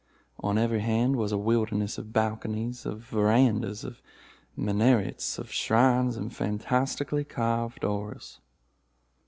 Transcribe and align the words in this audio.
On 0.39 0.57
every 0.57 0.79
hand 0.79 1.15
was 1.15 1.31
a 1.31 1.37
wilderness 1.37 1.99
of 1.99 2.11
balconies, 2.11 2.87
of 2.87 3.01
verandas, 3.01 3.83
of 3.83 4.01
minarets, 4.57 5.37
of 5.37 5.51
shrines, 5.51 6.17
and 6.17 6.35
fantastically 6.35 7.23
carved 7.23 7.83
oriels. 7.83 8.39